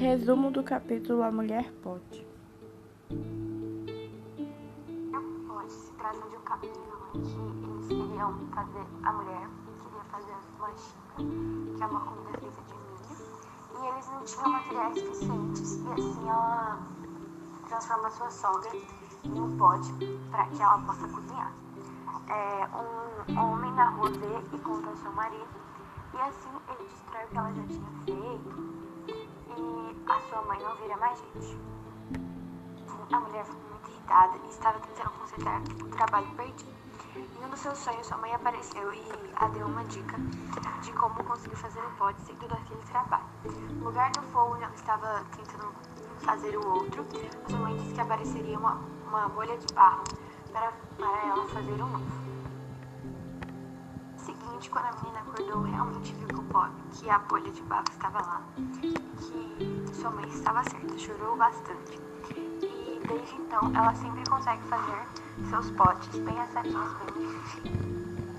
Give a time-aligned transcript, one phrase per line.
[0.00, 2.26] Resumo do capítulo A Mulher Pode.
[5.46, 7.36] Pode se trata de um capítulo em que
[7.68, 9.46] eles queriam fazer a mulher
[9.82, 10.70] queria fazer uma
[11.76, 13.26] que é uma comida feita de milho,
[13.78, 16.78] e eles não tinham materiais suficientes, e assim ela
[17.68, 18.70] transforma sua sogra
[19.22, 19.92] em um pote
[20.30, 21.52] para que ela possa cozinhar.
[22.30, 25.60] É, um homem na rua vê e conta ao seu marido,
[26.14, 27.99] e assim ele destrói o que ela já tinha feito,
[30.30, 31.58] sua mãe não vira mais gente.
[33.12, 36.70] A mulher ficou muito irritada e estava tentando consertar o trabalho perdido.
[37.16, 39.02] Em um dos seus sonhos, sua mãe apareceu e
[39.34, 40.16] a deu uma dica
[40.82, 43.24] de como conseguir fazer o pote sem todo aquele trabalho.
[43.72, 45.74] No lugar do fogo ela estava tentando
[46.20, 47.04] fazer o outro,
[47.48, 50.04] sua mãe disse que apareceria uma, uma bolha de barro
[50.52, 52.30] para, para ela fazer um novo.
[54.12, 57.62] No seguinte, quando a menina acordou, realmente viu que, o pó, que a bolha de
[57.62, 58.42] barro estava lá,
[60.00, 62.00] sua mãe estava certa, chorou bastante.
[62.62, 65.06] E desde então, ela sempre consegue fazer
[65.50, 66.94] seus potes bem assadinhos,
[67.62, 68.29] bem